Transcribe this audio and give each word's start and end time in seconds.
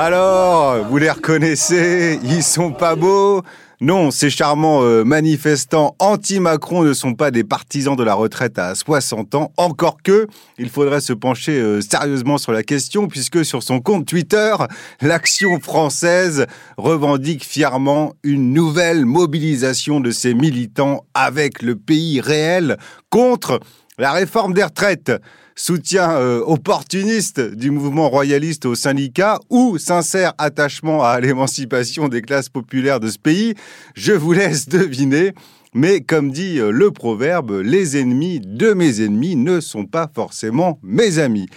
Alors, 0.00 0.84
vous 0.84 0.98
les 0.98 1.10
reconnaissez? 1.10 2.20
Ils 2.22 2.44
sont 2.44 2.70
pas 2.70 2.94
beaux? 2.94 3.42
Non, 3.80 4.12
ces 4.12 4.30
charmants 4.30 4.84
euh, 4.84 5.02
manifestants 5.02 5.96
anti-Macron 5.98 6.84
ne 6.84 6.92
sont 6.92 7.14
pas 7.14 7.32
des 7.32 7.42
partisans 7.42 7.96
de 7.96 8.04
la 8.04 8.14
retraite 8.14 8.60
à 8.60 8.76
60 8.76 9.34
ans, 9.34 9.52
encore 9.56 9.96
que 10.00 10.28
il 10.56 10.68
faudrait 10.68 11.00
se 11.00 11.12
pencher 11.12 11.58
euh, 11.58 11.80
sérieusement 11.80 12.38
sur 12.38 12.52
la 12.52 12.62
question, 12.62 13.08
puisque 13.08 13.44
sur 13.44 13.64
son 13.64 13.80
compte 13.80 14.06
Twitter, 14.06 14.54
l'action 15.00 15.58
française 15.58 16.46
revendique 16.76 17.44
fièrement 17.44 18.12
une 18.22 18.52
nouvelle 18.52 19.04
mobilisation 19.04 19.98
de 19.98 20.12
ses 20.12 20.32
militants 20.32 21.06
avec 21.14 21.60
le 21.60 21.74
pays 21.74 22.20
réel 22.20 22.76
contre 23.10 23.58
la 23.98 24.12
réforme 24.12 24.54
des 24.54 24.62
retraites 24.62 25.10
soutien 25.58 26.12
euh, 26.12 26.40
opportuniste 26.46 27.40
du 27.40 27.72
mouvement 27.72 28.08
royaliste 28.08 28.64
au 28.64 28.76
syndicat 28.76 29.40
ou 29.50 29.76
sincère 29.76 30.32
attachement 30.38 31.02
à 31.04 31.20
l'émancipation 31.20 32.08
des 32.08 32.22
classes 32.22 32.48
populaires 32.48 33.00
de 33.00 33.10
ce 33.10 33.18
pays, 33.18 33.54
je 33.94 34.12
vous 34.12 34.32
laisse 34.32 34.68
deviner. 34.68 35.34
Mais 35.74 36.00
comme 36.00 36.30
dit 36.30 36.58
euh, 36.58 36.70
le 36.70 36.90
proverbe, 36.90 37.60
les 37.62 37.98
ennemis 37.98 38.40
de 38.40 38.72
mes 38.72 39.02
ennemis 39.02 39.36
ne 39.36 39.60
sont 39.60 39.84
pas 39.84 40.10
forcément 40.12 40.78
mes 40.82 41.18
amis. 41.18 41.48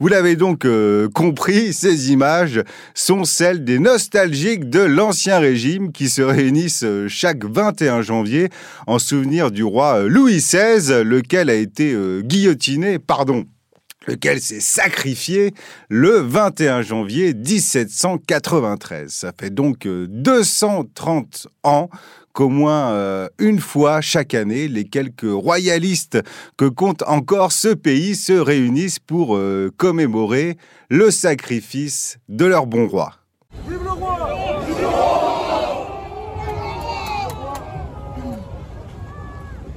Vous 0.00 0.08
l'avez 0.08 0.36
donc 0.36 0.64
euh, 0.64 1.08
compris, 1.08 1.72
ces 1.72 2.10
images 2.10 2.62
sont 2.94 3.24
celles 3.24 3.64
des 3.64 3.78
nostalgiques 3.78 4.70
de 4.70 4.80
l'Ancien 4.80 5.38
Régime 5.38 5.92
qui 5.92 6.08
se 6.08 6.22
réunissent 6.22 6.84
euh, 6.84 7.08
chaque 7.08 7.44
21 7.44 8.00
janvier 8.02 8.48
en 8.86 8.98
souvenir 8.98 9.50
du 9.50 9.64
roi 9.64 10.04
Louis 10.04 10.36
XVI, 10.36 11.02
lequel 11.04 11.50
a 11.50 11.54
été 11.54 11.94
guillotiné, 12.22 12.98
pardon, 12.98 13.44
lequel 14.08 14.40
s'est 14.40 14.60
sacrifié 14.60 15.52
le 15.88 16.18
21 16.18 16.82
janvier 16.82 17.34
1793. 17.34 19.12
Ça 19.12 19.32
fait 19.38 19.50
donc 19.50 19.86
230 19.86 21.48
ans 21.62 21.90
qu'au 22.32 22.48
moins 22.48 22.92
euh, 22.92 23.28
une 23.38 23.60
fois 23.60 24.00
chaque 24.00 24.32
année, 24.32 24.66
les 24.66 24.84
quelques 24.84 25.30
royalistes 25.30 26.18
que 26.56 26.64
compte 26.64 27.02
encore 27.06 27.52
ce 27.52 27.68
pays 27.68 28.14
se 28.14 28.32
réunissent 28.32 28.98
pour 28.98 29.36
euh, 29.36 29.70
commémorer 29.76 30.56
le 30.88 31.10
sacrifice 31.10 32.18
de 32.28 32.46
leur 32.46 32.66
bon 32.66 32.88
roi. 32.88 33.14
Vive 33.68 33.82
le 33.82 33.90
roi 33.90 34.62
Vive 34.66 34.80
le 34.80 34.86
roi 34.86 35.28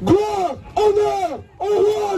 Gloire, 0.04 0.56
honneur 0.76 1.40
au 1.60 1.66
roi 1.66 2.11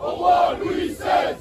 au 0.00 0.10
roi 0.10 0.56
Louis 0.62 0.88
XVI 0.88 1.36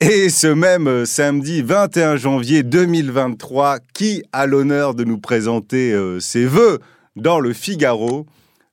et 0.00 0.30
ce 0.30 0.46
même 0.46 0.86
euh, 0.86 1.04
samedi 1.04 1.60
21 1.60 2.16
janvier 2.16 2.62
2023, 2.62 3.78
qui 3.92 4.22
a 4.32 4.46
l'honneur 4.46 4.94
de 4.94 5.04
nous 5.04 5.18
présenter 5.18 5.92
euh, 5.92 6.20
ses 6.20 6.46
vœux 6.46 6.78
dans 7.16 7.40
le 7.40 7.52
Figaro 7.52 8.24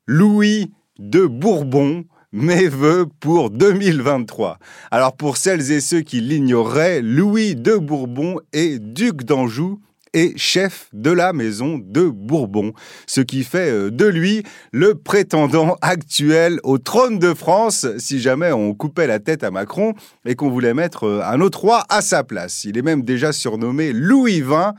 Louis 0.07 0.71
de 0.99 1.25
Bourbon, 1.25 2.05
mes 2.31 2.67
vœux 2.67 3.07
pour 3.19 3.49
2023. 3.49 4.59
Alors 4.91 5.15
pour 5.17 5.37
celles 5.37 5.71
et 5.71 5.81
ceux 5.81 6.01
qui 6.01 6.21
l'ignoreraient, 6.21 7.01
Louis 7.01 7.55
de 7.55 7.75
Bourbon 7.75 8.39
est 8.53 8.79
duc 8.79 9.23
d'Anjou 9.23 9.81
et 10.15 10.33
chef 10.37 10.87
de 10.93 11.11
la 11.11 11.33
maison 11.33 11.77
de 11.77 12.09
Bourbon, 12.09 12.73
ce 13.05 13.19
qui 13.21 13.43
fait 13.43 13.69
euh, 13.69 13.91
de 13.91 14.05
lui 14.05 14.43
le 14.71 14.95
prétendant 14.95 15.75
actuel 15.81 16.59
au 16.63 16.77
trône 16.77 17.19
de 17.19 17.33
France 17.33 17.85
si 17.97 18.19
jamais 18.19 18.53
on 18.53 18.73
coupait 18.73 19.07
la 19.07 19.19
tête 19.19 19.43
à 19.43 19.51
Macron 19.51 19.93
et 20.25 20.35
qu'on 20.35 20.49
voulait 20.49 20.73
mettre 20.73 21.03
euh, 21.03 21.21
un 21.23 21.41
autre 21.41 21.59
roi 21.59 21.83
à 21.89 22.01
sa 22.01 22.23
place. 22.23 22.63
Il 22.63 22.77
est 22.77 22.81
même 22.81 23.03
déjà 23.03 23.33
surnommé 23.33 23.91
Louis 23.91 24.41
XX 24.41 24.73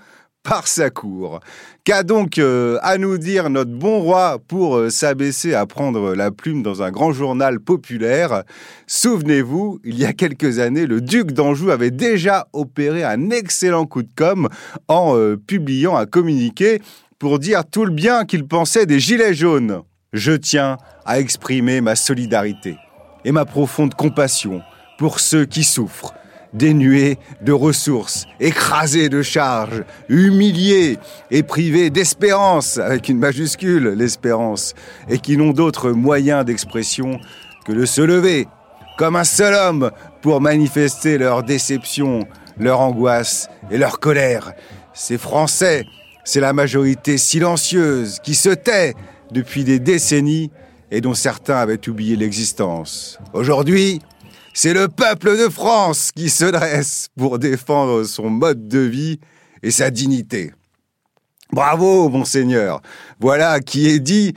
par 0.47 0.69
sa 0.69 0.91
cour. 0.91 1.41
Qu'a 1.85 2.03
donc 2.03 2.39
euh, 2.39 2.79
à 2.83 2.99
nous 2.99 3.19
dire 3.19 3.51
notre 3.51 3.73
bon 3.73 4.01
roi 4.01 4.39
pour 4.47 4.77
euh, 4.77 4.91
s'abaisser 4.91 5.55
à 5.55 5.67
prendre 5.67 6.15
la 6.15 6.31
plume 6.31 6.63
dans 6.63 6.83
un 6.83 6.91
grand 6.91 7.13
journal 7.13 7.61
populaire? 7.61 8.45
Souvenez-vous, 8.87 9.81
il 9.85 9.99
y 9.99 10.05
a 10.05 10.13
quelques 10.13 10.59
années, 10.59 10.87
le 10.87 11.01
duc 11.01 11.33
d'Anjou 11.33 11.71
avait 11.71 11.91
déjà 11.91 12.47
opéré 12.53 13.03
un 13.05 13.31
excellent 13.31 13.87
coup 13.87 14.03
de 14.03 14.11
com 14.17 14.49
en 14.89 15.17
euh, 15.17 15.37
publiant 15.37 15.97
un 15.97 16.07
communiqué 16.07 16.81
pour 17.19 17.39
dire 17.39 17.63
tout 17.69 17.85
le 17.85 17.93
bien 17.93 18.25
qu'il 18.25 18.47
pensait 18.47 18.87
des 18.87 19.01
Gilets 19.01 19.35
jaunes. 19.35 19.83
Je 20.13 20.33
tiens 20.33 20.77
à 21.05 21.19
exprimer 21.19 21.81
ma 21.81 21.97
solidarité 21.97 22.77
et 23.25 23.33
ma 23.33 23.45
profonde 23.45 23.95
compassion 23.95 24.63
pour 24.99 25.19
ceux 25.19 25.45
qui 25.45 25.65
souffrent 25.65 26.15
dénués 26.57 27.19
de 27.43 27.53
ressources, 27.53 28.25
écrasés 28.41 29.09
de 29.09 29.23
charges, 29.23 29.85
humiliés 30.09 30.99
et 31.31 31.43
privés 31.43 31.91
d'espérance, 31.91 32.79
avec 32.79 33.09
une 33.09 33.19
majuscule, 33.19 33.91
l'espérance, 33.91 34.75
et 35.09 35.19
qui 35.19 35.37
n'ont 35.37 35.53
d'autre 35.53 35.91
moyen 35.91 36.45
d'expression 36.45 37.21
que 37.65 37.73
de 37.73 37.85
se 37.85 38.01
lever, 38.01 38.49
comme 38.99 39.17
un 39.17 39.25
seul 39.25 39.55
homme, 39.55 39.91
pour 40.23 40.41
manifester 40.41 41.19
leur 41.19 41.43
déception, 41.43 42.27
leur 42.59 42.81
angoisse 42.81 43.49
et 43.71 43.79
leur 43.79 44.01
colère. 44.01 44.53
Ces 44.95 45.19
Français, 45.19 45.85
c'est 46.25 46.41
la 46.41 46.53
majorité 46.53 47.19
silencieuse 47.19 48.19
qui 48.23 48.35
se 48.35 48.49
tait 48.49 48.95
depuis 49.31 49.65
des 49.65 49.79
décennies 49.79 50.51
et 50.91 51.01
dont 51.01 51.15
certains 51.15 51.57
avaient 51.57 51.89
oublié 51.89 52.17
l'existence. 52.17 53.19
Aujourd'hui, 53.33 54.01
c'est 54.59 54.73
le 54.73 54.89
peuple 54.89 55.37
de 55.37 55.51
France 55.51 56.13
qui 56.17 56.31
se 56.31 56.47
dresse 56.47 57.11
pour 57.15 57.39
défendre 57.39 58.05
son 58.05 58.31
mode 58.31 58.69
de 58.69 58.79
vie 58.79 59.21
et 59.63 59.71
sa 59.71 59.91
dignité. 59.91 60.55
Bravo, 61.53 62.09
monseigneur. 62.09 62.81
Voilà 63.21 63.61
qui 63.61 63.87
est 63.87 64.01
dit 64.01 64.33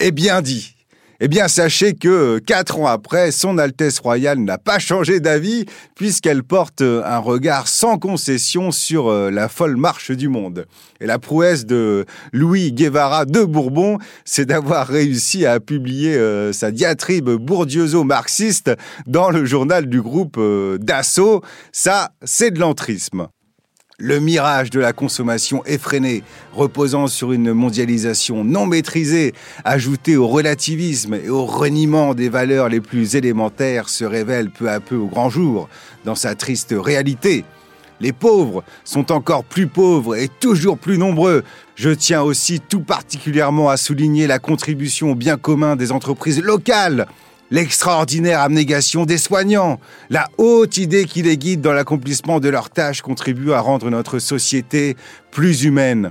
et 0.00 0.10
bien 0.10 0.40
dit. 0.40 0.74
Eh 1.20 1.26
bien, 1.26 1.48
sachez 1.48 1.94
que 1.94 2.38
quatre 2.38 2.78
ans 2.78 2.86
après, 2.86 3.32
Son 3.32 3.58
Altesse 3.58 3.98
Royale 3.98 4.38
n'a 4.38 4.56
pas 4.56 4.78
changé 4.78 5.18
d'avis 5.18 5.64
puisqu'elle 5.96 6.44
porte 6.44 6.80
un 6.80 7.18
regard 7.18 7.66
sans 7.66 7.98
concession 7.98 8.70
sur 8.70 9.08
euh, 9.08 9.28
la 9.28 9.48
folle 9.48 9.76
marche 9.76 10.12
du 10.12 10.28
monde. 10.28 10.66
Et 11.00 11.06
la 11.06 11.18
prouesse 11.18 11.66
de 11.66 12.06
Louis 12.32 12.70
Guevara 12.70 13.24
de 13.24 13.42
Bourbon, 13.42 13.98
c'est 14.24 14.46
d'avoir 14.46 14.86
réussi 14.86 15.44
à 15.44 15.58
publier 15.58 16.14
euh, 16.14 16.52
sa 16.52 16.70
diatribe 16.70 17.30
bourdieuso-marxiste 17.30 18.70
dans 19.08 19.30
le 19.30 19.44
journal 19.44 19.86
du 19.86 20.00
groupe 20.00 20.36
euh, 20.38 20.78
Dassault. 20.78 21.42
Ça, 21.72 22.12
c'est 22.22 22.52
de 22.52 22.60
l'entrisme. 22.60 23.26
Le 24.00 24.20
mirage 24.20 24.70
de 24.70 24.78
la 24.78 24.92
consommation 24.92 25.64
effrénée, 25.64 26.22
reposant 26.52 27.08
sur 27.08 27.32
une 27.32 27.52
mondialisation 27.52 28.44
non 28.44 28.64
maîtrisée, 28.64 29.34
ajouté 29.64 30.16
au 30.16 30.28
relativisme 30.28 31.14
et 31.14 31.28
au 31.28 31.44
reniement 31.44 32.14
des 32.14 32.28
valeurs 32.28 32.68
les 32.68 32.80
plus 32.80 33.16
élémentaires, 33.16 33.88
se 33.88 34.04
révèle 34.04 34.50
peu 34.50 34.70
à 34.70 34.78
peu 34.78 34.94
au 34.94 35.08
grand 35.08 35.30
jour 35.30 35.68
dans 36.04 36.14
sa 36.14 36.36
triste 36.36 36.76
réalité. 36.78 37.44
Les 37.98 38.12
pauvres 38.12 38.62
sont 38.84 39.10
encore 39.10 39.42
plus 39.42 39.66
pauvres 39.66 40.14
et 40.14 40.28
toujours 40.28 40.78
plus 40.78 40.96
nombreux. 40.96 41.42
Je 41.74 41.90
tiens 41.90 42.22
aussi 42.22 42.60
tout 42.60 42.82
particulièrement 42.82 43.68
à 43.68 43.76
souligner 43.76 44.28
la 44.28 44.38
contribution 44.38 45.10
au 45.10 45.14
bien 45.16 45.36
commun 45.36 45.74
des 45.74 45.90
entreprises 45.90 46.40
locales 46.40 47.08
L'extraordinaire 47.50 48.40
abnégation 48.40 49.06
des 49.06 49.16
soignants, 49.16 49.80
la 50.10 50.28
haute 50.36 50.76
idée 50.76 51.06
qui 51.06 51.22
les 51.22 51.38
guide 51.38 51.62
dans 51.62 51.72
l'accomplissement 51.72 52.40
de 52.40 52.50
leurs 52.50 52.68
tâches 52.68 53.00
contribuent 53.00 53.52
à 53.52 53.60
rendre 53.60 53.88
notre 53.88 54.18
société 54.18 54.96
plus 55.30 55.64
humaine. 55.64 56.10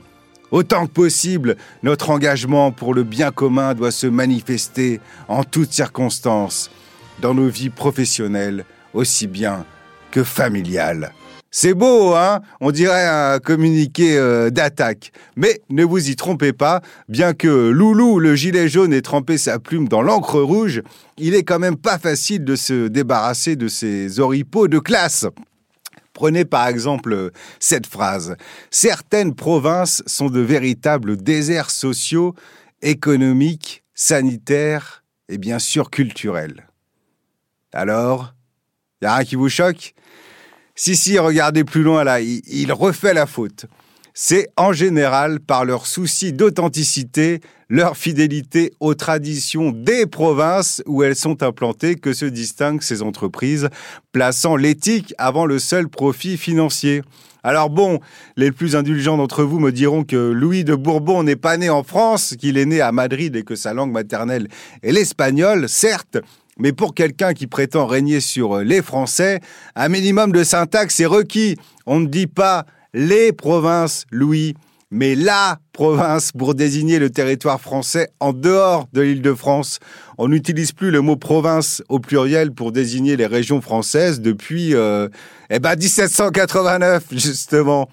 Autant 0.50 0.88
que 0.88 0.92
possible, 0.92 1.58
notre 1.84 2.10
engagement 2.10 2.72
pour 2.72 2.94
le 2.94 3.04
bien 3.04 3.32
commun 3.32 3.76
doit 3.76 3.92
se 3.92 4.08
manifester 4.08 5.00
en 5.28 5.44
toutes 5.44 5.74
circonstances, 5.74 6.72
dans 7.22 7.34
nos 7.34 7.50
vies 7.50 7.70
professionnelles 7.70 8.66
aussi 8.94 9.28
bien 9.28 9.66
que 10.10 10.24
familiales. 10.24 11.14
C'est 11.60 11.74
beau, 11.74 12.14
hein 12.14 12.42
On 12.62 12.70
dirait 12.70 13.08
un 13.08 13.40
communiqué 13.40 14.16
euh, 14.16 14.52
d'attaque. 14.52 15.12
Mais 15.36 15.60
ne 15.72 15.84
vous 15.84 16.12
y 16.12 16.16
trompez 16.16 16.54
pas, 16.54 16.82
bien 17.10 17.34
que 17.34 17.48
Loulou, 17.48 18.20
le 18.20 18.36
gilet 18.36 18.70
jaune, 18.70 18.94
ait 18.94 19.02
trempé 19.02 19.40
sa 19.40 19.58
plume 19.58 19.88
dans 19.88 20.04
l'encre 20.04 20.40
rouge, 20.40 20.84
il 21.18 21.34
est 21.34 21.42
quand 21.42 21.58
même 21.58 21.76
pas 21.76 21.98
facile 21.98 22.44
de 22.44 22.56
se 22.56 22.88
débarrasser 22.90 23.56
de 23.56 23.68
ces 23.70 24.20
oripeaux 24.20 24.68
de 24.68 24.78
classe. 24.78 25.26
Prenez 26.14 26.46
par 26.46 26.68
exemple 26.68 27.32
cette 27.60 27.88
phrase. 27.88 28.36
Certaines 28.70 29.34
provinces 29.34 30.04
sont 30.06 30.30
de 30.30 30.42
véritables 30.42 31.18
déserts 31.18 31.72
sociaux, 31.72 32.36
économiques, 32.84 33.84
sanitaires 33.96 35.04
et 35.28 35.40
bien 35.40 35.58
sûr 35.58 35.90
culturels. 35.90 36.68
Alors, 37.74 38.36
y 39.02 39.08
a 39.08 39.16
rien 39.16 39.26
qui 39.26 39.36
vous 39.36 39.50
choque? 39.50 39.96
Si, 40.80 40.96
si, 40.96 41.18
regardez 41.18 41.64
plus 41.64 41.82
loin 41.82 42.04
là, 42.04 42.22
il, 42.22 42.72
refait 42.72 43.16
la 43.16 43.26
faute. 43.26 43.66
c'est 44.14 44.48
en 44.58 44.74
général 44.74 45.40
par 45.40 45.66
leur 45.66 45.88
souci 45.88 46.34
d'authenticité, 46.34 47.42
leur 47.68 47.98
fidélité 47.98 48.74
aux 48.80 48.94
traditions 48.94 49.72
des 49.72 50.06
provinces 50.06 50.84
où 50.86 51.02
elles 51.02 51.16
sont 51.16 51.42
implantées 51.42 51.96
que 51.96 52.14
se 52.14 52.26
distinguent 52.26 52.84
ces 52.84 53.02
entreprises, 53.02 53.70
plaçant 54.12 54.56
l'éthique 54.56 55.16
avant 55.18 55.48
le 55.48 55.58
seul 55.58 55.90
profit 55.90 56.38
financier. 56.38 57.02
Alors 57.44 57.72
bon, 57.72 58.00
les 58.36 58.52
plus 58.52 58.76
indulgents 58.76 59.18
d'entre 59.18 59.44
vous 59.44 59.60
me 59.60 59.72
diront 59.72 60.04
que 60.04 60.32
Louis 60.32 60.64
de 60.64 60.76
Bourbon 60.76 61.24
n'est 61.24 61.36
pas 61.36 61.58
né 61.58 61.72
en 61.72 61.82
France, 61.82 62.36
qu'il 62.40 62.56
est 62.56 62.66
né 62.66 62.82
à 62.82 62.92
Madrid 62.92 63.36
et 63.36 63.44
que 63.44 63.56
sa 63.56 63.74
langue 63.74 63.92
maternelle 63.92 64.48
est 64.84 64.92
l'espagnol, 64.92 65.68
certes, 65.68 66.20
mais 66.60 66.74
pour 66.74 66.94
quelqu'un 66.94 67.34
qui 67.34 67.48
prétend 67.48 67.86
régner 67.86 68.20
sur 68.20 68.60
les 68.60 68.82
Français, 68.82 69.40
un 69.76 69.90
minimum 69.90 70.32
de 70.32 70.44
syntaxe 70.44 71.00
est 71.00 71.06
requis. 71.06 71.56
On 71.86 72.00
ne 72.00 72.08
dit 72.08 72.28
pas 72.28 72.66
les 72.94 73.32
provinces, 73.32 74.06
Louis, 74.12 74.56
mais 74.90 75.16
la 75.16 75.60
province 75.74 76.32
pour 76.32 76.56
désigner 76.56 77.00
le 77.00 77.10
territoire 77.10 77.60
français 77.60 78.10
en 78.20 78.34
dehors 78.34 78.88
de 78.94 79.02
l'île 79.02 79.22
de 79.22 79.34
France. 79.34 79.80
On 80.18 80.30
n'utilise 80.30 80.72
plus 80.72 80.92
le 80.92 81.02
mot 81.02 81.18
province 81.18 81.84
au 81.90 82.00
pluriel 82.00 82.52
pour 82.52 82.72
désigner 82.72 83.18
les 83.18 83.26
régions 83.26 83.62
françaises 83.62 84.22
depuis 84.22 84.74
euh, 84.74 85.10
eh 85.50 85.60
ben 85.60 85.76
1789 85.76 87.04
justement. 87.12 87.90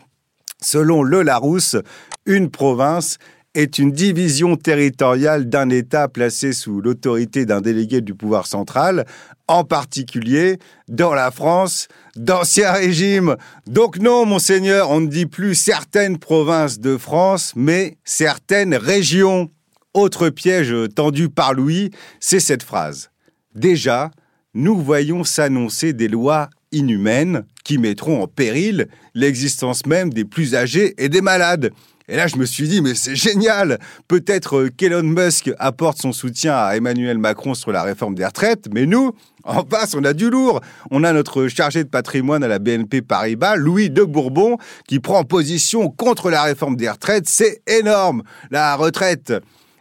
Selon 0.61 1.03
le 1.03 1.23
Larousse, 1.23 1.77
une 2.25 2.51
province 2.51 3.19
est 3.55 3.79
une 3.79 3.93
division 3.93 4.57
territoriale 4.57 5.49
d'un 5.49 5.71
État 5.71 6.09
placé 6.09 6.53
sous 6.53 6.81
l'autorité 6.81 7.47
d'un 7.47 7.61
délégué 7.61 8.01
du 8.01 8.15
pouvoir 8.15 8.47
central, 8.47 9.07
en 9.47 9.65
particulier 9.65 10.59
dans 10.89 11.15
la 11.15 11.31
France 11.31 11.89
d'Ancien 12.17 12.73
Régime. 12.73 13.37
Donc 13.67 13.99
non, 13.99 14.27
monseigneur, 14.27 14.91
on 14.91 15.01
ne 15.01 15.07
dit 15.07 15.27
plus 15.27 15.55
certaines 15.55 16.19
provinces 16.19 16.81
de 16.81 16.97
France, 16.97 17.53
mais 17.57 17.99
certaines 18.05 18.75
régions. 18.75 19.51
Autre 19.93 20.29
piège 20.29 20.75
tendu 20.97 21.29
par 21.29 21.55
Louis, 21.55 21.91
c'est 22.19 22.41
cette 22.41 22.65
phrase. 22.65 23.11
Déjà, 23.55 24.11
nous 24.53 24.77
voyons 24.77 25.23
s'annoncer 25.23 25.93
des 25.93 26.09
lois 26.09 26.51
inhumaines 26.73 27.45
qui 27.63 27.79
mettront 27.79 28.23
en 28.23 28.27
péril 28.27 28.89
l'existence 29.15 29.87
même 29.87 30.13
des 30.13 30.25
plus 30.25 30.57
âgés 30.57 30.95
et 30.99 31.09
des 31.09 31.21
malades. 31.21 31.71
Et 32.07 32.17
là, 32.17 32.27
je 32.27 32.37
me 32.37 32.45
suis 32.45 32.69
dit, 32.69 32.83
mais 32.83 32.95
c'est 32.95 33.17
génial 33.17 33.79
Peut-être 34.09 34.59
euh, 34.59 34.69
qu'Elon 34.69 35.03
Musk 35.03 35.51
apporte 35.59 35.99
son 35.99 36.13
soutien 36.13 36.55
à 36.55 36.77
Emmanuel 36.77 37.17
Macron 37.17 37.55
sur 37.55 37.73
la 37.73 37.83
réforme 37.83 38.15
des 38.15 38.27
retraites, 38.27 38.69
mais 38.75 38.85
nous, 38.85 39.13
en 39.45 39.65
face, 39.65 39.95
on 39.95 40.05
a 40.05 40.13
du 40.13 40.29
lourd. 40.29 40.61
On 40.91 41.03
a 41.03 41.13
notre 41.15 41.49
chargé 41.49 41.83
de 41.83 41.89
patrimoine 41.89 42.45
à 42.45 42.49
la 42.49 42.59
BNP 42.59 43.01
Paribas, 43.01 43.57
Louis 43.57 43.89
de 43.89 44.03
Bourbon, 44.03 44.59
qui 44.87 45.01
prend 45.01 45.25
position 45.25 45.89
contre 45.89 46.31
la 46.31 46.43
réforme 46.43 46.77
des 46.77 46.91
retraites. 46.91 47.27
C'est 47.27 47.63
énorme 47.67 48.23
La 48.51 48.77
retraite, 48.77 49.33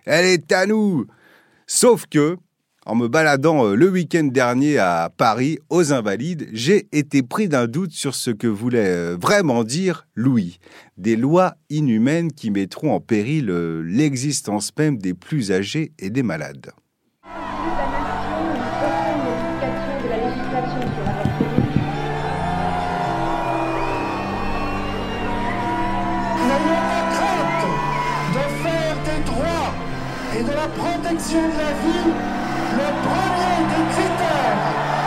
elle 0.05 0.25
est 0.25 0.51
à 0.51 0.65
nous 0.65 1.05
Sauf 1.67 2.05
que, 2.09 2.37
en 2.85 2.95
me 2.95 3.07
baladant 3.07 3.65
euh, 3.65 3.75
le 3.75 3.89
week-end 3.89 4.25
dernier 4.25 4.77
à 4.77 5.11
Paris, 5.15 5.59
aux 5.69 5.93
Invalides, 5.93 6.47
j'ai 6.51 6.87
été 6.91 7.23
pris 7.23 7.47
d'un 7.47 7.67
doute 7.67 7.91
sur 7.91 8.15
ce 8.15 8.31
que 8.31 8.47
voulait 8.47 8.87
euh, 8.87 9.17
vraiment 9.19 9.63
dire 9.63 10.07
Louis. 10.15 10.59
Des 10.97 11.15
lois 11.15 11.55
inhumaines 11.69 12.31
qui 12.31 12.51
mettront 12.51 12.93
en 12.93 12.99
péril 12.99 13.49
euh, 13.49 13.81
l'existence 13.85 14.71
même 14.77 14.97
des 14.97 15.13
plus 15.13 15.51
âgés 15.51 15.93
et 15.99 16.09
des 16.09 16.23
malades. 16.23 16.71
de 30.41 30.51
la 30.51 30.67
protection 30.67 31.43
de 31.47 31.57
la 31.57 31.71
vie 31.71 32.22
premier 33.07 33.57
des 33.71 33.85
critères 33.93 34.59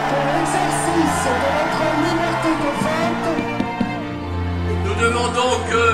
pour 0.09 0.23
l'exercice 0.29 1.23
de 1.27 1.49
notre 1.57 1.85
liberté 2.07 2.51
de 2.63 2.71
vote. 2.85 3.27
Nous 4.85 4.97
demandons 5.05 5.55
que 5.71 5.85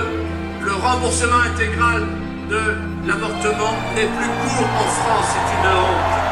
le 0.64 0.74
remboursement 0.74 1.42
intégral 1.52 2.00
de 2.50 2.62
l'avortement 3.06 3.74
n'est 3.94 4.10
plus 4.16 4.32
court 4.40 4.72
en 4.82 4.88
France. 4.98 5.28
C'est 5.32 5.48
une 5.56 5.68
honte. 5.78 6.22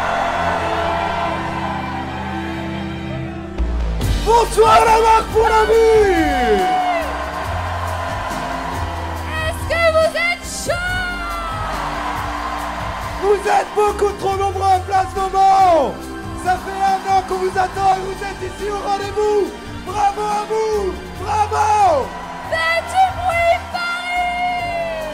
Bonsoir 4.27 4.79
la 4.85 4.99
marque 5.01 5.29
pour 5.33 5.49
la 5.49 5.65
vie 5.65 6.80
Vous 13.31 13.49
êtes 13.49 13.73
beaucoup 13.77 14.13
trop 14.19 14.37
nombreux 14.37 14.73
à 14.75 14.81
Place 14.81 15.15
Moment 15.15 15.95
Ça 16.45 16.59
fait 16.59 16.83
un 16.83 17.01
an 17.15 17.23
qu'on 17.29 17.37
vous 17.37 17.57
attend 17.57 17.95
et 17.95 18.01
vous 18.01 18.19
êtes 18.25 18.43
ici 18.43 18.69
au 18.69 18.81
rendez-vous. 18.89 19.53
Bravo 19.87 20.21
à 20.21 20.45
vous. 20.51 20.93
Bravo. 21.23 22.07
Faites 22.51 22.87
du 22.91 23.05
bruit, 23.21 23.59
Paris. 23.71 25.07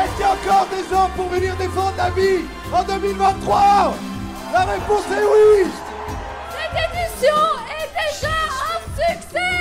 Est-ce 0.00 0.12
qu'il 0.12 0.20
y 0.20 0.24
a 0.24 0.32
encore 0.32 0.66
des 0.68 0.84
gens 0.90 1.10
pour 1.14 1.28
venir 1.28 1.54
défendre 1.56 1.92
la 1.98 2.08
vie 2.08 2.46
en 2.72 2.82
2023 2.82 3.94
La 4.54 4.60
réponse 4.60 5.04
est 5.10 5.22
oui. 5.22 5.70
Cette 6.48 6.78
édition 6.80 7.40
est 7.78 7.90
déjà 7.92 8.36
un 8.72 8.80
succès. 8.96 9.54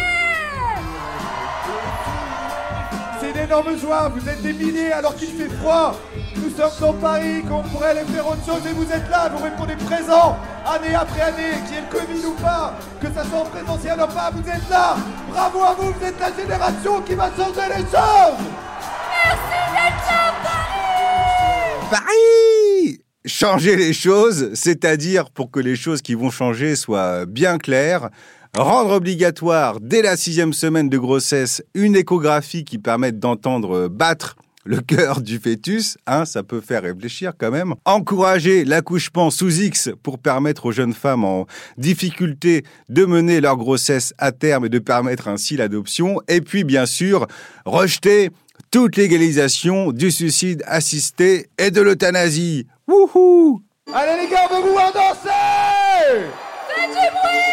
C'est 3.19 3.29
une 3.31 3.37
énorme 3.39 3.77
joie, 3.77 4.07
vous 4.07 4.29
êtes 4.29 4.41
des 4.41 4.53
milliers 4.53 4.93
alors 4.93 5.15
qu'il 5.17 5.33
fait 5.33 5.49
froid 5.57 5.97
nous 6.43 6.49
sommes 6.49 6.71
dans 6.79 6.93
Paris, 6.93 7.41
qu'on 7.47 7.63
pourrait 7.63 7.91
aller 7.91 8.05
faire 8.11 8.27
autre 8.27 8.45
chose 8.45 8.61
et 8.69 8.73
vous 8.73 8.91
êtes 8.91 9.09
là, 9.09 9.29
vous 9.29 9.43
répondez 9.43 9.75
présent, 9.75 10.37
année 10.65 10.93
après 10.93 11.21
année, 11.21 11.57
qu'il 11.65 11.75
y 11.75 11.79
ait 11.79 11.83
le 11.89 11.97
Covid 11.97 12.25
ou 12.25 12.33
pas, 12.33 12.77
que 12.99 13.07
ça 13.07 13.23
soit 13.23 13.39
en 13.39 13.45
présentiel 13.45 13.93
ou 13.95 14.13
pas, 14.13 14.31
vous 14.33 14.49
êtes 14.49 14.69
là. 14.69 14.97
Bravo 15.29 15.63
à 15.63 15.73
vous, 15.73 15.91
vous 15.91 16.05
êtes 16.05 16.19
la 16.19 16.35
génération 16.35 17.01
qui 17.01 17.15
va 17.15 17.29
changer 17.35 17.67
les 17.69 17.83
choses. 17.83 18.39
Merci 19.25 19.55
d'être 19.73 20.05
là, 20.11 20.33
Paris 21.89 21.91
Paris 21.91 22.99
Changer 23.25 23.77
les 23.77 23.93
choses, 23.93 24.53
c'est-à-dire 24.53 25.29
pour 25.29 25.49
que 25.49 25.61
les 25.61 25.77
choses 25.77 26.01
qui 26.01 26.13
vont 26.13 26.29
changer 26.29 26.75
soient 26.75 27.25
bien 27.25 27.57
claires, 27.57 28.09
Rendre 28.55 28.91
obligatoire 28.91 29.79
dès 29.81 30.03
la 30.03 30.15
sixième 30.15 30.53
semaine 30.53 30.87
de 30.87 30.99
grossesse 30.99 31.63
une 31.73 31.95
échographie 31.95 32.63
qui 32.63 32.77
permette 32.77 33.17
d'entendre 33.17 33.87
battre 33.87 34.35
le 34.63 34.79
cœur 34.81 35.21
du 35.21 35.39
fœtus, 35.39 35.97
hein, 36.07 36.25
ça 36.25 36.43
peut 36.43 36.61
faire 36.61 36.83
réfléchir 36.83 37.33
quand 37.37 37.51
même. 37.51 37.73
Encourager 37.85 38.65
l'accouchement 38.65 39.29
sous 39.29 39.61
X 39.61 39.89
pour 40.01 40.19
permettre 40.19 40.67
aux 40.67 40.71
jeunes 40.71 40.93
femmes 40.93 41.23
en 41.23 41.45
difficulté 41.77 42.63
de 42.89 43.05
mener 43.05 43.41
leur 43.41 43.57
grossesse 43.57 44.13
à 44.17 44.31
terme 44.31 44.65
et 44.65 44.69
de 44.69 44.79
permettre 44.79 45.27
ainsi 45.27 45.57
l'adoption. 45.57 46.21
Et 46.27 46.41
puis, 46.41 46.63
bien 46.63 46.85
sûr, 46.85 47.27
rejeter 47.65 48.29
toute 48.71 48.95
légalisation 48.95 49.91
du 49.91 50.11
suicide 50.11 50.63
assisté 50.65 51.47
et 51.57 51.71
de 51.71 51.81
l'euthanasie. 51.81 52.67
Wouhou 52.87 53.61
Allez 53.93 54.23
les 54.23 54.29
gars, 54.29 54.47
on 54.49 54.55
veut 54.55 54.67
vous 54.67 54.73
voir 54.73 54.93
danser 54.93 55.29
Faites 56.69 56.89
du 56.89 56.95
bruit 56.95 57.52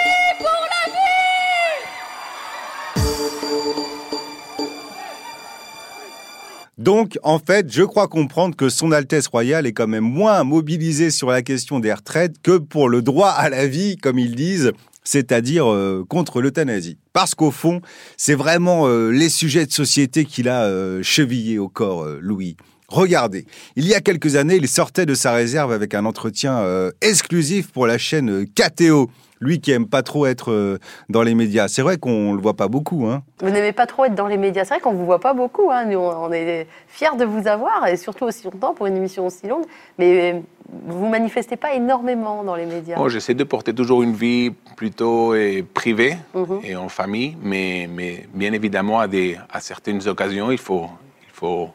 Donc, 6.80 7.18
en 7.22 7.38
fait, 7.38 7.70
je 7.70 7.82
crois 7.82 8.08
comprendre 8.08 8.56
que 8.56 8.70
Son 8.70 8.90
Altesse 8.90 9.26
Royale 9.26 9.66
est 9.66 9.74
quand 9.74 9.86
même 9.86 10.02
moins 10.02 10.44
mobilisée 10.44 11.10
sur 11.10 11.28
la 11.28 11.42
question 11.42 11.78
des 11.78 11.92
retraites 11.92 12.36
que 12.42 12.56
pour 12.56 12.88
le 12.88 13.02
droit 13.02 13.28
à 13.28 13.50
la 13.50 13.66
vie, 13.66 13.98
comme 13.98 14.18
ils 14.18 14.34
disent, 14.34 14.72
c'est-à-dire 15.04 15.70
euh, 15.70 16.06
contre 16.08 16.40
l'euthanasie. 16.40 16.96
Parce 17.12 17.34
qu'au 17.34 17.50
fond, 17.50 17.82
c'est 18.16 18.34
vraiment 18.34 18.88
euh, 18.88 19.10
les 19.10 19.28
sujets 19.28 19.66
de 19.66 19.72
société 19.72 20.24
qu'il 20.24 20.48
a 20.48 20.62
euh, 20.62 21.02
chevillés 21.02 21.58
au 21.58 21.68
corps, 21.68 22.06
Louis. 22.18 22.56
Regardez, 22.88 23.44
il 23.76 23.86
y 23.86 23.92
a 23.92 24.00
quelques 24.00 24.36
années, 24.36 24.56
il 24.56 24.66
sortait 24.66 25.04
de 25.04 25.14
sa 25.14 25.34
réserve 25.34 25.72
avec 25.72 25.92
un 25.92 26.06
entretien 26.06 26.64
exclusif 27.02 27.70
pour 27.70 27.86
la 27.86 27.98
chaîne 27.98 28.46
KTO 28.46 29.10
lui 29.40 29.60
qui 29.60 29.72
aime 29.72 29.86
pas 29.86 30.02
trop 30.02 30.26
être 30.26 30.52
euh, 30.52 30.78
dans 31.08 31.22
les 31.22 31.34
médias. 31.34 31.68
C'est 31.68 31.82
vrai 31.82 31.96
qu'on 31.98 32.34
le 32.34 32.40
voit 32.40 32.54
pas 32.54 32.68
beaucoup. 32.68 33.06
Hein. 33.06 33.22
Vous 33.40 33.50
n'aimez 33.50 33.72
pas 33.72 33.86
trop 33.86 34.04
être 34.04 34.14
dans 34.14 34.26
les 34.26 34.36
médias. 34.36 34.64
C'est 34.64 34.74
vrai 34.74 34.80
qu'on 34.80 34.92
vous 34.92 35.06
voit 35.06 35.18
pas 35.18 35.32
beaucoup. 35.32 35.70
Hein. 35.70 35.86
Nous, 35.86 35.98
on 35.98 36.30
est 36.32 36.66
fiers 36.88 37.16
de 37.18 37.24
vous 37.24 37.48
avoir 37.48 37.86
et 37.86 37.96
surtout 37.96 38.26
aussi 38.26 38.44
longtemps 38.44 38.74
pour 38.74 38.86
une 38.86 38.96
émission 38.96 39.26
aussi 39.26 39.46
longue. 39.46 39.64
Mais 39.98 40.34
euh, 40.34 40.40
vous 40.86 41.08
manifestez 41.08 41.56
pas 41.56 41.74
énormément 41.74 42.44
dans 42.44 42.54
les 42.54 42.66
médias. 42.66 42.96
Oh, 43.00 43.08
J'essaie 43.08 43.34
de 43.34 43.44
porter 43.44 43.74
toujours 43.74 44.02
une 44.02 44.14
vie 44.14 44.50
plutôt 44.76 45.34
euh, 45.34 45.62
privée 45.74 46.16
mhm. 46.34 46.60
et 46.62 46.76
en 46.76 46.88
famille, 46.88 47.36
mais, 47.42 47.88
mais 47.90 48.28
bien 48.34 48.52
évidemment 48.52 49.00
à, 49.00 49.08
des, 49.08 49.38
à 49.50 49.60
certaines 49.60 50.06
occasions, 50.06 50.50
il 50.50 50.58
faut, 50.58 50.88
il 51.22 51.32
faut, 51.32 51.70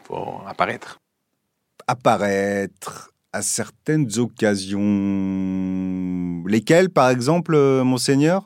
il 0.00 0.06
faut 0.06 0.40
apparaître. 0.48 0.98
Apparaître 1.86 3.11
à 3.32 3.42
certaines 3.42 4.08
occasions. 4.18 4.78
Lesquelles, 6.46 6.90
par 6.90 7.08
exemple, 7.08 7.54
euh, 7.54 7.82
monseigneur? 7.82 8.44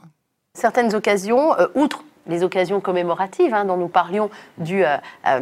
Certaines 0.55 0.95
occasions, 0.95 1.59
euh, 1.59 1.67
outre 1.75 2.05
les 2.29 2.43
occasions 2.43 2.81
commémoratives 2.81 3.55
hein, 3.55 3.65
dont 3.65 3.77
nous 3.77 3.87
parlions 3.87 4.31
dues 4.59 4.83
à, 5.23 5.41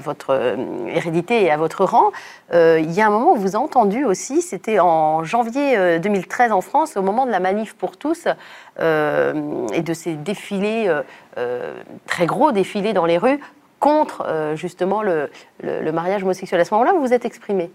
votre 0.00 0.30
euh, 0.30 0.56
hérédité 0.88 1.42
et 1.42 1.50
à 1.50 1.58
votre 1.58 1.84
rang, 1.84 2.12
il 2.52 2.90
y 2.92 3.02
a 3.02 3.06
un 3.06 3.10
moment 3.10 3.32
où 3.32 3.36
vous 3.36 3.56
avez 3.56 3.64
entendu 3.64 4.06
aussi, 4.06 4.40
c'était 4.40 4.80
en 4.80 5.22
janvier 5.22 5.98
2013 5.98 6.52
en 6.52 6.62
France, 6.62 6.96
au 6.96 7.02
moment 7.02 7.26
de 7.26 7.30
la 7.30 7.40
manif 7.40 7.74
pour 7.74 7.98
tous 7.98 8.26
et 8.78 8.82
de 8.82 9.92
ces 9.92 10.14
défilés, 10.14 10.90
très 12.06 12.24
gros 12.24 12.52
défilés 12.52 12.94
dans 12.94 13.04
les 13.04 13.18
rues 13.18 13.40
contre 13.80 14.54
justement 14.54 15.02
le, 15.02 15.30
le, 15.62 15.92
mariage 15.92 16.22
homosexuel. 16.22 16.58
À 16.58 16.64
ce 16.64 16.72
moment-là, 16.72 16.94
vous 16.94 17.00
vous 17.00 17.12
êtes 17.12 17.26
exprimé? 17.26 17.70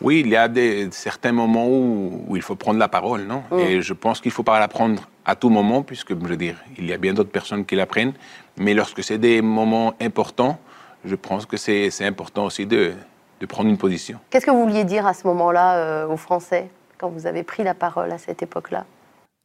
Oui, 0.00 0.20
il 0.20 0.28
y 0.28 0.36
a 0.36 0.48
des, 0.48 0.88
certains 0.90 1.32
moments 1.32 1.68
où, 1.68 2.24
où, 2.28 2.36
il 2.36 2.42
faut 2.42 2.56
prendre 2.56 2.78
la 2.78 2.88
parole, 2.88 3.22
non? 3.22 3.42
Mm. 3.50 3.58
Et 3.58 3.82
je 3.82 3.92
pense 3.92 4.20
qu'il 4.20 4.30
ne 4.30 4.34
faut 4.34 4.42
pas 4.42 4.58
la 4.58 4.68
prendre 4.68 5.08
à 5.24 5.36
tout 5.36 5.50
moment, 5.50 5.82
puisque, 5.82 6.10
je 6.10 6.26
veux 6.26 6.36
dire, 6.36 6.56
il 6.76 6.86
y 6.86 6.92
a 6.92 6.98
bien 6.98 7.14
d'autres 7.14 7.30
personnes 7.30 7.64
qui 7.64 7.76
la 7.76 7.86
prennent. 7.86 8.12
Mais 8.56 8.74
lorsque 8.74 9.02
c'est 9.02 9.18
des 9.18 9.40
moments 9.40 9.94
importants, 10.00 10.58
je 11.04 11.14
pense 11.14 11.46
que 11.46 11.56
c'est 11.56 11.90
important 12.04 12.46
aussi 12.46 12.66
de, 12.66 12.92
de, 13.40 13.46
prendre 13.46 13.68
une 13.68 13.78
position. 13.78 14.18
Qu'est-ce 14.30 14.46
que 14.46 14.50
vous 14.50 14.64
vouliez 14.64 14.84
dire 14.84 15.06
à 15.06 15.14
ce 15.14 15.26
moment-là 15.26 15.76
euh, 15.76 16.08
aux 16.08 16.16
Français, 16.16 16.70
quand 16.98 17.08
vous 17.08 17.26
avez 17.26 17.42
pris 17.42 17.62
la 17.62 17.74
parole 17.74 18.10
à 18.10 18.18
cette 18.18 18.42
époque-là? 18.42 18.86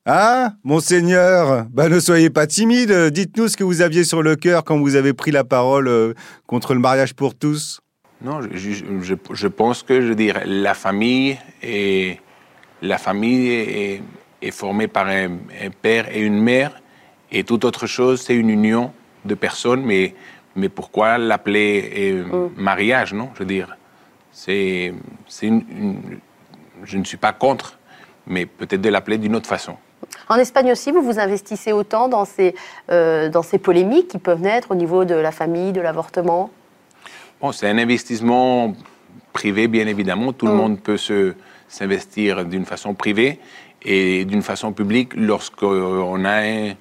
Ah, 0.05 0.53
monseigneur, 0.63 1.65
bah 1.69 1.89
ne 1.89 1.99
soyez 1.99 2.29
pas 2.29 2.47
timide, 2.47 3.09
dites-nous 3.11 3.49
ce 3.49 3.57
que 3.57 3.63
vous 3.63 3.81
aviez 3.81 4.03
sur 4.03 4.23
le 4.23 4.35
cœur 4.35 4.63
quand 4.63 4.79
vous 4.79 4.95
avez 4.95 5.13
pris 5.13 5.31
la 5.31 5.43
parole 5.43 5.87
euh, 5.87 6.13
contre 6.47 6.73
le 6.73 6.79
mariage 6.79 7.13
pour 7.13 7.35
tous. 7.35 7.81
Non, 8.21 8.41
je, 8.41 9.15
je, 9.31 9.47
pense 9.47 9.81
que, 9.83 10.01
je 10.01 10.13
dire, 10.13 10.41
la 10.45 10.73
famille 10.73 11.37
est, 11.63 12.19
la 12.81 12.97
famille 12.97 13.49
est, 13.49 14.01
est 14.41 14.51
formée 14.51 14.87
par 14.87 15.07
un, 15.07 15.37
père 15.81 16.13
et 16.13 16.21
une 16.21 16.41
mère, 16.41 16.81
et 17.31 17.43
toute 17.43 17.63
autre 17.63 17.87
chose, 17.87 18.21
c'est 18.21 18.35
une 18.35 18.49
union 18.49 18.91
de 19.23 19.35
personnes, 19.35 19.83
mais, 19.83 20.15
mais 20.55 20.67
pourquoi 20.67 21.17
l'appeler 21.17 22.23
mm. 22.25 22.61
mariage, 22.61 23.13
non? 23.13 23.29
Je 23.35 23.39
veux 23.39 23.45
dire, 23.45 23.77
c'est, 24.31 24.93
je 26.83 26.97
ne 26.97 27.03
suis 27.03 27.17
pas 27.17 27.33
contre, 27.33 27.79
mais 28.27 28.45
peut-être 28.45 28.81
de 28.81 28.89
l'appeler 28.89 29.17
d'une 29.17 29.35
autre 29.35 29.47
façon. 29.47 29.75
En 30.27 30.35
Espagne 30.35 30.71
aussi, 30.71 30.91
vous 30.91 31.01
vous 31.01 31.19
investissez 31.19 31.71
autant 31.71 32.07
dans 32.07 32.25
ces, 32.25 32.55
euh, 32.91 33.29
dans 33.29 33.41
ces 33.41 33.57
polémiques 33.57 34.09
qui 34.09 34.17
peuvent 34.17 34.41
naître 34.41 34.71
au 34.71 34.75
niveau 34.75 35.05
de 35.05 35.15
la 35.15 35.31
famille, 35.31 35.71
de 35.71 35.81
l'avortement? 35.81 36.51
Bon, 37.41 37.51
c'est 37.51 37.69
un 37.69 37.77
investissement 37.77 38.75
privé, 39.31 39.67
bien 39.67 39.87
évidemment. 39.87 40.33
Tout 40.33 40.47
le 40.47 40.53
mm. 40.53 40.57
monde 40.57 40.79
peut 40.81 40.97
se, 40.97 41.33
s'investir 41.69 42.45
d'une 42.45 42.65
façon 42.65 42.93
privée 42.93 43.39
et 43.81 44.25
d'une 44.25 44.41
façon 44.41 44.73
publique. 44.73 45.13
Lorsqu'on 45.15 46.25
a 46.25 46.73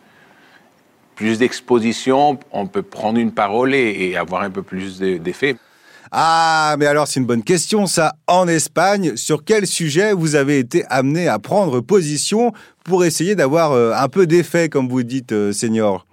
plus 1.14 1.38
d'exposition, 1.38 2.38
on 2.52 2.66
peut 2.66 2.82
prendre 2.82 3.18
une 3.18 3.32
parole 3.32 3.74
et, 3.74 4.16
avoir 4.16 4.42
un 4.42 4.50
peu 4.50 4.62
plus 4.62 4.98
d'effet. 4.98 5.56
Ah, 6.10 6.76
mais 6.78 6.86
alors 6.86 7.06
c'est 7.06 7.20
une 7.20 7.26
bonne 7.26 7.42
question 7.42 7.86
ça. 7.86 8.14
En 8.26 8.48
Espagne, 8.48 9.16
sur 9.16 9.44
quel 9.44 9.66
sujet 9.66 10.12
vous 10.12 10.36
avez 10.36 10.58
été 10.58 10.84
amené 10.88 11.28
à 11.28 11.38
prendre 11.38 11.80
position 11.80 12.52
pour 12.84 13.04
essayer 13.04 13.34
d'avoir 13.34 13.72
euh, 13.72 13.92
un 13.94 14.08
peu 14.08 14.26
d'effet, 14.26 14.68
comme 14.68 14.88
vous 14.88 15.02
dites, 15.02 15.32
euh, 15.32 15.52
Seigneur 15.52 16.06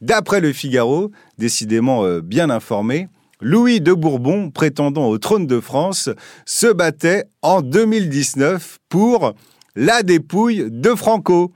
D'après 0.00 0.40
le 0.40 0.52
Figaro, 0.52 1.10
décidément 1.38 2.04
euh, 2.04 2.20
bien 2.20 2.50
informé, 2.50 3.08
Louis 3.42 3.80
de 3.80 3.94
Bourbon, 3.94 4.50
prétendant 4.50 5.08
au 5.08 5.16
trône 5.16 5.46
de 5.46 5.60
France, 5.60 6.10
se 6.44 6.70
battait 6.70 7.24
en 7.40 7.62
2019 7.62 8.78
pour 8.90 9.32
la 9.74 10.02
dépouille 10.02 10.66
de 10.68 10.94
Franco. 10.94 11.52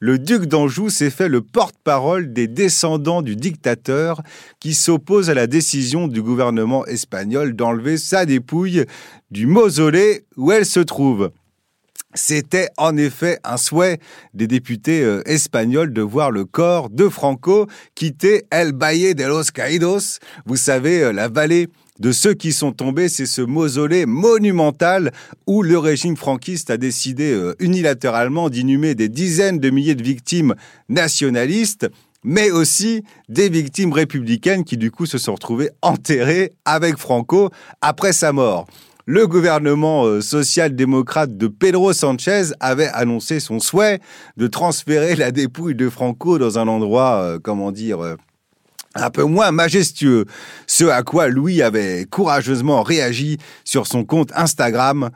Le 0.00 0.18
duc 0.18 0.46
d'Anjou 0.46 0.88
s'est 0.88 1.10
fait 1.10 1.28
le 1.28 1.42
porte-parole 1.42 2.32
des 2.32 2.48
descendants 2.48 3.20
du 3.20 3.36
dictateur 3.36 4.22
qui 4.60 4.72
s'oppose 4.72 5.28
à 5.28 5.34
la 5.34 5.46
décision 5.46 6.08
du 6.08 6.22
gouvernement 6.22 6.86
espagnol 6.86 7.54
d'enlever 7.54 7.98
sa 7.98 8.24
dépouille 8.24 8.84
du 9.30 9.46
mausolée 9.46 10.24
où 10.36 10.52
elle 10.52 10.66
se 10.66 10.80
trouve. 10.80 11.30
C'était 12.16 12.70
en 12.78 12.96
effet 12.96 13.38
un 13.44 13.58
souhait 13.58 13.98
des 14.32 14.46
députés 14.46 15.02
euh, 15.02 15.22
espagnols 15.26 15.92
de 15.92 16.00
voir 16.00 16.30
le 16.30 16.46
corps 16.46 16.88
de 16.88 17.10
Franco 17.10 17.66
quitter 17.94 18.44
El 18.50 18.72
Valle 18.74 19.14
de 19.14 19.24
los 19.24 19.44
Caídos, 19.52 20.18
vous 20.46 20.56
savez, 20.56 21.02
euh, 21.02 21.12
la 21.12 21.28
vallée 21.28 21.68
de 22.00 22.12
ceux 22.12 22.32
qui 22.32 22.54
sont 22.54 22.72
tombés, 22.72 23.10
c'est 23.10 23.26
ce 23.26 23.42
mausolée 23.42 24.06
monumental 24.06 25.12
où 25.46 25.62
le 25.62 25.78
régime 25.78 26.16
franquiste 26.16 26.70
a 26.70 26.78
décidé 26.78 27.32
euh, 27.32 27.54
unilatéralement 27.58 28.48
d'inhumer 28.48 28.94
des 28.94 29.10
dizaines 29.10 29.58
de 29.58 29.68
milliers 29.68 29.94
de 29.94 30.02
victimes 30.02 30.54
nationalistes 30.88 31.88
mais 32.24 32.50
aussi 32.50 33.04
des 33.28 33.48
victimes 33.50 33.92
républicaines 33.92 34.64
qui 34.64 34.78
du 34.78 34.90
coup 34.90 35.06
se 35.06 35.18
sont 35.18 35.34
retrouvées 35.34 35.70
enterrées 35.82 36.54
avec 36.64 36.96
Franco 36.96 37.50
après 37.82 38.12
sa 38.12 38.32
mort 38.32 38.66
le 39.06 39.28
gouvernement 39.28 40.04
euh, 40.04 40.20
social-démocrate 40.20 41.36
de 41.36 41.46
Pedro 41.46 41.92
Sanchez 41.92 42.46
avait 42.58 42.88
annoncé 42.88 43.38
son 43.38 43.60
souhait 43.60 44.00
de 44.36 44.48
transférer 44.48 45.14
la 45.14 45.30
dépouille 45.30 45.76
de 45.76 45.88
Franco 45.88 46.38
dans 46.38 46.58
un 46.58 46.66
endroit, 46.66 47.22
euh, 47.22 47.38
comment 47.40 47.70
dire, 47.70 48.00
euh, 48.00 48.16
un 48.96 49.10
peu 49.10 49.22
moins 49.22 49.52
majestueux, 49.52 50.24
ce 50.66 50.86
à 50.86 51.04
quoi 51.04 51.28
Louis 51.28 51.62
avait 51.62 52.04
courageusement 52.10 52.82
réagi 52.82 53.38
sur 53.64 53.86
son 53.86 54.04
compte 54.04 54.32
Instagram. 54.34 55.10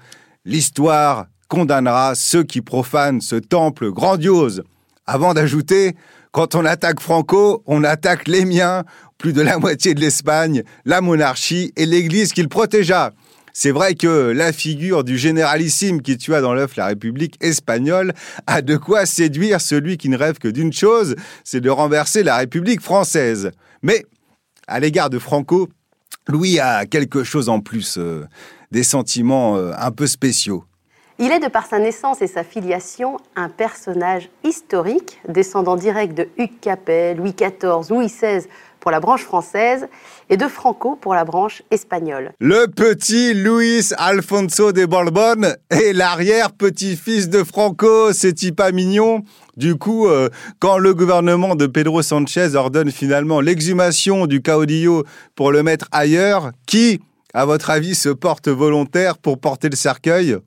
L'histoire 0.45 1.27
condamnera 1.49 2.15
ceux 2.15 2.45
qui 2.45 2.61
profanent 2.61 3.21
ce 3.21 3.37
temple 3.37 3.91
grandiose. 3.91 4.63
Avant 5.05 5.35
d'ajouter, 5.35 5.97
quand 6.31 6.55
on 6.55 6.65
attaque 6.65 7.01
Franco, 7.01 7.65
on 7.67 7.83
attaque 7.83 8.29
les 8.29 8.45
miens, 8.45 8.85
plus 9.19 9.33
de 9.33 9.43
la 9.43 9.59
moitié 9.59 9.95
de 9.95 10.01
l'Espagne, 10.01 10.63
la 10.85 11.01
monarchie 11.01 11.73
et 11.75 11.87
l'Église 11.87 12.33
qu'il 12.33 12.49
protégea. 12.49 13.13
C'est 13.53 13.71
vrai 13.71 13.95
que 13.95 14.31
la 14.31 14.53
figure 14.53 15.05
du 15.05 15.19
généralissime 15.19 16.03
qui 16.03 16.17
tua 16.17 16.41
dans 16.41 16.55
l'œuf 16.55 16.77
la 16.77 16.87
République 16.87 17.37
espagnole 17.41 18.13
a 18.47 18.63
de 18.63 18.77
quoi 18.77 19.07
séduire 19.07 19.61
celui 19.61 19.97
qui 19.97 20.09
ne 20.09 20.17
rêve 20.17 20.39
que 20.39 20.49
d'une 20.49 20.73
chose, 20.73 21.17
c'est 21.45 21.61
de 21.61 21.71
renverser 21.71 22.23
la 22.23 22.37
République 22.37 22.81
française. 22.81 23.51
Mais, 23.83 24.05
à 24.67 24.81
l'égard 24.81 25.11
de 25.11 25.19
Franco, 25.19 25.69
Louis 26.29 26.61
a 26.61 26.87
quelque 26.87 27.25
chose 27.25 27.49
en 27.49 27.61
plus, 27.61 27.99
euh, 27.99 28.25
des 28.71 28.85
sentiments 28.85 29.57
euh, 29.57 29.73
un 29.79 29.91
peu 29.91 30.07
spéciaux. 30.07 30.65
Il 31.23 31.33
est, 31.33 31.39
de 31.39 31.49
par 31.49 31.67
sa 31.67 31.79
naissance 31.79 32.23
et 32.23 32.27
sa 32.27 32.45
filiation, 32.45 33.19
un 33.37 33.51
personnage 33.51 34.31
historique, 34.43 35.21
descendant 35.29 35.77
direct 35.77 36.17
de 36.17 36.29
Hugues 36.39 36.59
Capet, 36.63 37.15
Louis 37.15 37.35
XIV, 37.35 37.91
Louis 37.91 38.07
XVI, 38.07 38.47
pour 38.81 38.91
la 38.91 39.01
branche 39.01 39.23
française 39.23 39.87
et 40.29 40.37
de 40.37 40.49
Franco 40.49 40.97
pour 40.97 41.15
la 41.15 41.25
branche 41.25 41.63
espagnole. 41.71 42.33
Le 42.41 42.67
petit 42.67 43.35
Luis 43.35 43.93
Alfonso 43.99 44.73
de 44.73 44.87
Borbón 44.87 45.55
est 45.71 45.93
l'arrière-petit-fils 45.93 47.29
de 47.29 47.45
Franco, 47.45 48.13
c'est 48.13 48.55
pas 48.55 48.73
mignon 48.73 49.23
du 49.61 49.77
coup, 49.77 50.09
euh, 50.09 50.31
quand 50.59 50.79
le 50.79 50.95
gouvernement 50.95 51.55
de 51.55 51.67
Pedro 51.67 52.01
Sanchez 52.01 52.55
ordonne 52.55 52.91
finalement 52.91 53.43
l'exhumation 53.43 54.27
du 54.27 54.41
caudillo 54.41 55.05
pour 55.35 55.53
le 55.53 55.63
mettre 55.63 55.87
ailleurs, 55.93 56.53
qui, 56.67 57.01
à 57.35 57.45
votre 57.45 57.69
avis, 57.69 57.95
se 57.95 58.09
porte 58.09 58.49
volontaire 58.49 59.19
pour 59.19 59.39
porter 59.39 59.69
le 59.69 59.77
cercueil? 59.77 60.39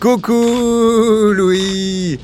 Coucou 0.00 1.32
Louis 1.32 2.20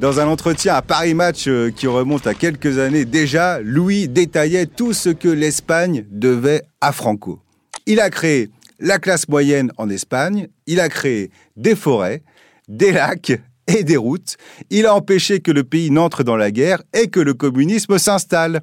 Dans 0.00 0.18
un 0.18 0.26
entretien 0.26 0.74
à 0.74 0.80
Paris 0.80 1.12
Match 1.12 1.44
euh, 1.46 1.70
qui 1.70 1.86
remonte 1.86 2.26
à 2.26 2.32
quelques 2.32 2.78
années 2.78 3.04
déjà, 3.04 3.60
Louis 3.60 4.08
détaillait 4.08 4.64
tout 4.64 4.94
ce 4.94 5.10
que 5.10 5.28
l'Espagne 5.28 6.06
devait 6.10 6.62
à 6.80 6.90
Franco. 6.90 7.40
Il 7.84 8.00
a 8.00 8.08
créé 8.08 8.48
la 8.80 8.98
classe 8.98 9.28
moyenne 9.28 9.72
en 9.76 9.90
Espagne, 9.90 10.48
il 10.66 10.80
a 10.80 10.88
créé 10.88 11.30
des 11.58 11.76
forêts, 11.76 12.22
des 12.66 12.92
lacs 12.92 13.38
et 13.66 13.84
des 13.84 13.98
routes, 13.98 14.38
il 14.70 14.86
a 14.86 14.94
empêché 14.94 15.40
que 15.40 15.50
le 15.50 15.64
pays 15.64 15.90
n'entre 15.90 16.24
dans 16.24 16.36
la 16.36 16.50
guerre 16.50 16.82
et 16.94 17.08
que 17.08 17.20
le 17.20 17.34
communisme 17.34 17.98
s'installe. 17.98 18.62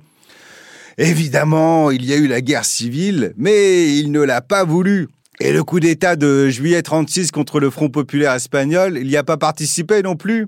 Évidemment, 0.97 1.91
il 1.91 2.03
y 2.03 2.13
a 2.13 2.17
eu 2.17 2.25
la 2.25 2.41
guerre 2.41 2.65
civile, 2.65 3.33
mais 3.37 3.95
il 3.95 4.11
ne 4.11 4.21
l'a 4.21 4.41
pas 4.41 4.63
voulu. 4.63 5.07
Et 5.39 5.51
le 5.51 5.63
coup 5.63 5.79
d'État 5.79 6.15
de 6.15 6.49
juillet 6.49 6.81
36 6.81 7.31
contre 7.31 7.59
le 7.59 7.69
Front 7.69 7.89
populaire 7.89 8.33
espagnol, 8.33 8.97
il 8.97 9.07
n'y 9.07 9.17
a 9.17 9.23
pas 9.23 9.37
participé 9.37 10.01
non 10.01 10.15
plus. 10.15 10.47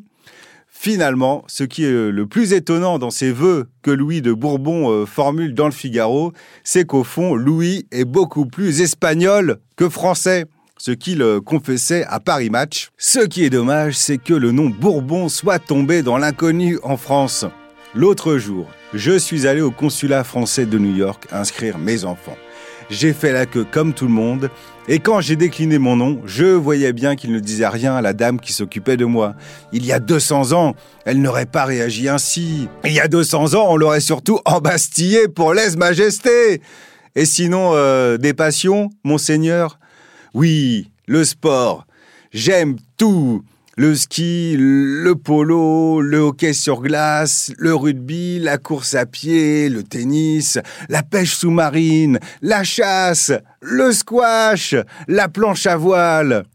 Finalement, 0.70 1.44
ce 1.48 1.64
qui 1.64 1.84
est 1.84 2.12
le 2.12 2.28
plus 2.28 2.54
étonnant 2.54 3.00
dans 3.00 3.10
ces 3.10 3.32
vœux 3.32 3.68
que 3.82 3.92
Louis 3.92 4.22
de 4.22 4.32
Bourbon 4.32 4.92
euh, 4.92 5.06
formule 5.06 5.54
dans 5.54 5.66
le 5.66 5.72
Figaro, 5.72 6.34
c'est 6.64 6.86
qu'au 6.86 7.04
fond, 7.04 7.36
Louis 7.36 7.88
est 7.92 8.06
beaucoup 8.06 8.46
plus 8.46 8.82
espagnol 8.82 9.58
que 9.76 9.90
français 9.90 10.46
ce 10.78 10.92
qu'il 10.92 11.22
euh, 11.22 11.42
confessait 11.42 12.06
à 12.06 12.20
Paris 12.20 12.50
Match. 12.50 12.90
Ce 12.98 13.20
qui 13.20 13.44
est 13.44 13.50
dommage, 13.50 13.96
c'est 13.96 14.20
que 14.20 14.34
le 14.34 14.52
nom 14.52 14.70
Bourbon 14.70 15.30
soit 15.30 15.60
tombé 15.60 16.04
dans 16.04 16.18
l'inconnu 16.18 16.78
en 16.84 16.98
France. 16.98 17.46
L'autre 17.96 18.38
jour, 18.38 18.68
je 18.94 19.18
suis 19.18 19.48
allé 19.48 19.62
au 19.62 19.72
consulat 19.72 20.24
français 20.24 20.66
de 20.66 20.78
New 20.78 20.96
York 20.96 21.28
inscrire 21.32 21.78
mes 21.78 22.06
enfants. 22.06 22.38
J'ai 22.90 23.14
fait 23.14 23.34
la 23.34 23.46
queue 23.46 23.66
comme 23.70 23.94
tout 23.94 24.06
le 24.06 24.14
monde. 24.14 24.50
Et 24.90 25.00
quand 25.00 25.20
j'ai 25.20 25.36
décliné 25.36 25.80
mon 25.80 25.98
nom, 25.98 26.22
je 26.26 26.46
voyais 26.46 26.94
bien 26.94 27.18
qu'il 27.18 27.34
ne 27.34 27.40
disait 27.40 27.68
rien 27.68 27.96
à 27.98 28.02
la 28.02 28.14
dame 28.14 28.40
qui 28.40 28.54
s'occupait 28.54 28.96
de 28.96 29.04
moi. 29.04 29.36
Il 29.74 29.86
y 29.86 29.92
a 29.92 30.00
200 30.00 30.54
ans, 30.54 30.76
elle 31.04 31.22
n'aurait 31.22 31.46
pas 31.46 31.66
réagi 31.66 32.08
ainsi. 32.08 32.70
Il 32.86 32.94
y 32.94 33.02
a 33.02 33.10
200 33.10 33.56
ans, 33.56 33.68
on 33.70 33.76
l'aurait 33.76 34.00
surtout 34.00 34.40
embastillé 34.46 35.28
pour 35.28 35.54
lèse-majesté. 35.54 36.62
Et 37.16 37.26
sinon, 37.26 37.72
euh, 37.74 38.18
des 38.18 38.34
passions, 38.34 38.90
monseigneur? 39.04 39.78
Oui, 40.34 40.90
le 41.06 41.26
sport. 41.26 41.86
J'aime 42.32 42.78
tout. 42.96 43.44
Le 43.80 43.94
ski, 43.94 44.56
le 44.58 45.14
polo, 45.14 46.02
le 46.02 46.18
hockey 46.18 46.54
sur 46.54 46.82
glace, 46.82 47.52
le 47.60 47.76
rugby, 47.76 48.40
la 48.40 48.58
course 48.58 48.96
à 48.96 49.06
pied, 49.06 49.70
le 49.70 49.84
tennis, 49.84 50.58
la 50.90 51.04
pêche 51.04 51.36
sous-marine, 51.36 52.20
la 52.42 52.64
chasse, 52.64 53.32
le 53.62 53.92
squash, 53.92 54.74
la 55.08 55.30
planche 55.30 55.68
à 55.68 55.78
voile. 55.78 56.46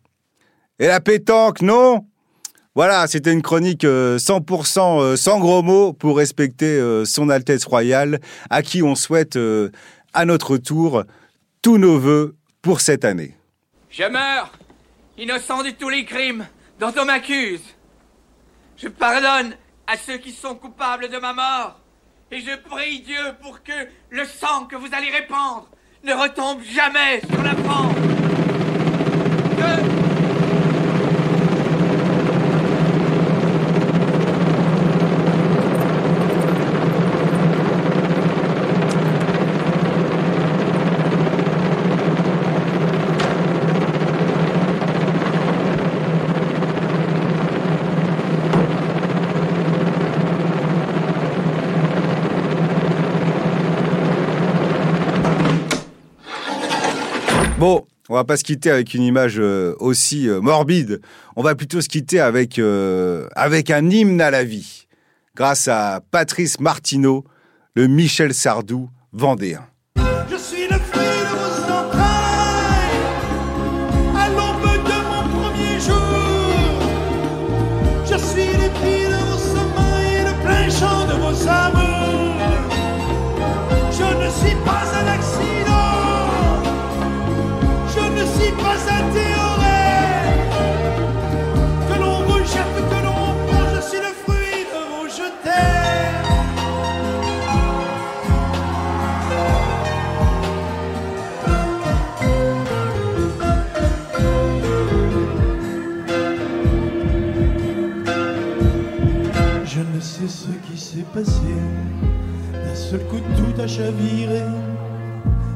Et 0.81 0.89
la 0.89 0.99
pétanque, 0.99 1.63
non? 1.63 2.05
Voilà, 2.75 3.07
c'était 3.07 3.33
une 3.33 3.43
chronique 3.43 3.85
100% 3.85 5.01
euh, 5.01 5.17
sans 5.17 5.39
gros 5.39 5.63
mots 5.63 5.93
pour 5.93 6.17
respecter 6.17 6.77
euh, 6.77 7.05
son 7.05 7.29
Altesse 7.29 7.67
royale, 7.67 8.19
à 8.51 8.63
qui 8.63 8.83
on 8.83 8.97
souhaite 8.97 9.37
euh, 9.37 9.71
à 10.13 10.25
notre 10.25 10.57
tour 10.57 11.05
tous 11.63 11.79
nos 11.79 12.01
voeux 12.01 12.35
pour 12.63 12.81
cette 12.81 13.05
année. 13.05 13.37
Je 13.91 14.11
meurs, 14.11 14.59
innocent 15.17 15.63
de 15.63 15.71
tous 15.71 15.89
les 15.89 16.05
crimes 16.05 16.45
dont 16.83 16.93
on 17.01 17.05
m'accuse. 17.05 17.63
Je 18.77 18.89
pardonne 18.89 19.55
à 19.87 19.97
ceux 19.97 20.17
qui 20.17 20.33
sont 20.33 20.57
coupables 20.57 21.09
de 21.09 21.19
ma 21.19 21.33
mort. 21.33 21.79
Et 22.33 22.41
je 22.41 22.57
prie 22.57 22.99
Dieu 23.03 23.37
pour 23.41 23.63
que 23.63 23.87
le 24.11 24.25
sang 24.25 24.65
que 24.65 24.75
vous 24.75 24.89
allez 24.93 25.11
répandre 25.11 25.69
ne 26.03 26.13
retombe 26.13 26.61
jamais 26.65 27.21
sur 27.21 27.41
la 27.41 27.55
France. 27.55 27.95
Que... 29.57 30.03
Bon, 57.63 57.87
on 58.13 58.17
va 58.17 58.25
pas 58.25 58.37
se 58.37 58.45
quitter 58.45 58.71
avec 58.71 58.93
une 58.93 59.05
image 59.05 59.37
euh, 59.39 59.75
aussi 59.79 60.29
euh, 60.29 60.43
morbide. 60.43 61.01
On 61.35 61.43
va 61.43 61.55
plutôt 61.55 61.81
se 61.81 61.89
quitter 61.89 62.21
avec, 62.21 62.59
euh, 62.59 63.27
avec 63.35 63.71
un 63.71 63.89
hymne 63.89 64.21
à 64.21 64.31
la 64.31 64.45
vie. 64.45 64.87
Grâce 65.35 65.67
à 65.67 66.03
Patrice 66.11 66.61
Martineau, 66.61 67.25
le 67.75 67.87
Michel 67.87 68.35
Sardou 68.35 68.91
vendéen. 69.15 69.67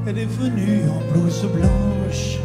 Elle 0.09 0.19
est 0.19 0.33
venue 0.41 0.83
en 0.89 1.13
blouse 1.13 1.45
blanche. 1.53 2.39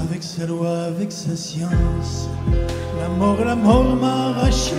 Avec 0.00 0.22
sa 0.22 0.46
loi, 0.46 0.84
avec 0.88 1.12
sa 1.12 1.36
science. 1.36 2.28
La 3.00 3.08
mort, 3.08 3.38
la 3.44 3.54
mort 3.54 3.96
m'a 3.96 4.30
arraché. 4.30 4.74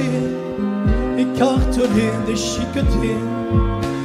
Écartelé, 1.18 2.12
déchiqueté. 2.28 3.16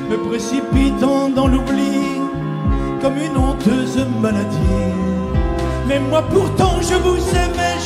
Me 0.08 0.16
précipitant 0.28 1.30
dans 1.30 1.48
l'oubli. 1.48 2.20
Comme 3.00 3.16
une 3.16 3.36
honteuse 3.36 4.06
maladie. 4.20 4.92
Mais 5.88 5.98
moi 5.98 6.22
pourtant 6.22 6.80
je 6.80 6.94
vous 6.94 7.18
aimais, 7.30 7.76